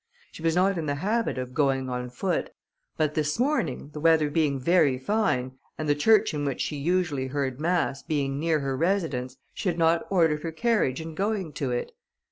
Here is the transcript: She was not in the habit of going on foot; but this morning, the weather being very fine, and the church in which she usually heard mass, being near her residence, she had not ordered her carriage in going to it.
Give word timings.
She 0.31 0.41
was 0.41 0.55
not 0.55 0.79
in 0.79 0.87
the 0.87 0.95
habit 0.95 1.37
of 1.37 1.53
going 1.53 1.87
on 1.87 2.09
foot; 2.09 2.49
but 2.97 3.13
this 3.13 3.37
morning, 3.39 3.91
the 3.93 3.99
weather 3.99 4.31
being 4.31 4.59
very 4.59 4.97
fine, 4.97 5.59
and 5.77 5.87
the 5.87 5.93
church 5.93 6.33
in 6.33 6.43
which 6.43 6.59
she 6.59 6.75
usually 6.75 7.27
heard 7.27 7.59
mass, 7.59 8.01
being 8.01 8.39
near 8.39 8.61
her 8.61 8.75
residence, 8.75 9.37
she 9.53 9.69
had 9.69 9.77
not 9.77 10.07
ordered 10.09 10.41
her 10.41 10.51
carriage 10.51 11.01
in 11.01 11.13
going 11.13 11.53
to 11.53 11.69
it. 11.69 11.91